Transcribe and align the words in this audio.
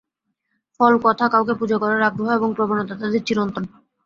ফল-কথা, 0.79 1.25
কাউকে 1.27 1.53
পূজা 1.59 1.77
করবার 1.77 2.07
আগ্রহ 2.09 2.29
এবং 2.35 2.49
প্রবণতা 2.57 2.93
তাদের 2.95 3.21
চিরন্তন। 3.27 3.63